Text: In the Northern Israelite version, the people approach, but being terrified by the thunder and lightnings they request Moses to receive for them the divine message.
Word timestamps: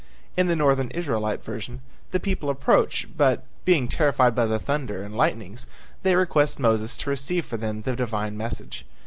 In 0.35 0.47
the 0.47 0.55
Northern 0.55 0.89
Israelite 0.89 1.43
version, 1.45 1.79
the 2.09 2.19
people 2.19 2.49
approach, 2.49 3.07
but 3.15 3.45
being 3.65 3.87
terrified 3.87 4.33
by 4.33 4.47
the 4.47 4.57
thunder 4.57 5.03
and 5.03 5.15
lightnings 5.15 5.67
they 6.01 6.15
request 6.15 6.57
Moses 6.57 6.97
to 6.97 7.11
receive 7.11 7.45
for 7.45 7.57
them 7.57 7.83
the 7.83 7.95
divine 7.95 8.35
message. 8.35 8.83